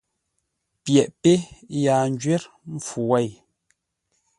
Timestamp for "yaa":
1.83-2.03